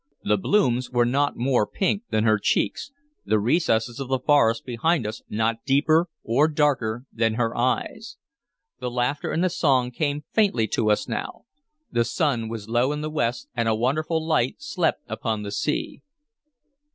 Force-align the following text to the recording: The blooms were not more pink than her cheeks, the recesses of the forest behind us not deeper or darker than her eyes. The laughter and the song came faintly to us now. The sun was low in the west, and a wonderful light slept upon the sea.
The 0.23 0.35
blooms 0.37 0.89
were 0.89 1.05
not 1.05 1.37
more 1.37 1.67
pink 1.67 2.01
than 2.09 2.23
her 2.23 2.39
cheeks, 2.39 2.91
the 3.23 3.37
recesses 3.39 3.99
of 3.99 4.07
the 4.07 4.17
forest 4.17 4.65
behind 4.65 5.05
us 5.05 5.21
not 5.29 5.63
deeper 5.63 6.09
or 6.23 6.47
darker 6.47 7.05
than 7.13 7.35
her 7.35 7.55
eyes. 7.55 8.17
The 8.79 8.89
laughter 8.89 9.31
and 9.31 9.43
the 9.43 9.49
song 9.51 9.91
came 9.91 10.23
faintly 10.33 10.65
to 10.69 10.89
us 10.89 11.07
now. 11.07 11.45
The 11.91 12.03
sun 12.03 12.49
was 12.49 12.67
low 12.67 12.91
in 12.91 13.01
the 13.01 13.11
west, 13.11 13.47
and 13.53 13.69
a 13.69 13.75
wonderful 13.75 14.25
light 14.27 14.55
slept 14.57 15.03
upon 15.07 15.43
the 15.43 15.51
sea. 15.51 16.01